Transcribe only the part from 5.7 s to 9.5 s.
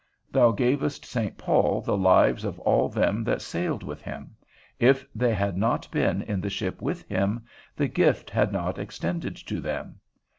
been in the ship with him, the gift had not extended